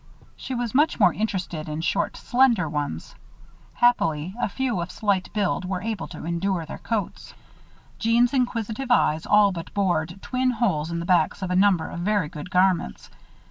She 0.35 0.55
was 0.55 0.73
much 0.73 0.99
more 0.99 1.13
interested 1.13 1.69
in 1.69 1.81
short, 1.81 2.17
slender 2.17 2.67
ones. 2.67 3.13
Happily, 3.75 4.33
a 4.41 4.49
few 4.49 4.81
of 4.81 4.89
slight 4.89 5.31
build 5.31 5.63
were 5.63 5.83
able 5.83 6.07
to 6.07 6.25
endure 6.25 6.65
their 6.65 6.79
coats. 6.79 7.35
Jeanne's 7.99 8.33
inquisitive 8.33 8.89
eyes 8.89 9.27
all 9.27 9.51
but 9.51 9.71
bored 9.75 10.17
twin 10.23 10.49
holes 10.49 10.89
in 10.89 10.97
the 10.97 11.05
backs 11.05 11.43
of 11.43 11.51
a 11.51 11.55
number 11.55 11.87
of 11.87 11.99
very 11.99 12.29
good 12.29 12.49
garments. 12.49 13.11